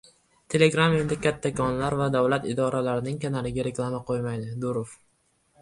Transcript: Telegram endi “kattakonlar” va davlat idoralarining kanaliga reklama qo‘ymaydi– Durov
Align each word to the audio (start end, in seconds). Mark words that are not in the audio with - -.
Telegram 0.53 0.95
endi 0.99 1.17
“kattakonlar” 1.25 1.97
va 2.01 2.07
davlat 2.17 2.49
idoralarining 2.53 3.21
kanaliga 3.27 3.67
reklama 3.69 4.01
qo‘ymaydi– 4.11 4.53
Durov 4.65 5.01